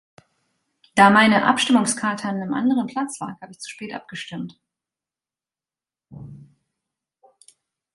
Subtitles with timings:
[0.95, 4.59] Da meine Abstimmungskarte an einem anderen Platz lag, habe ich zu spät abgestimmt.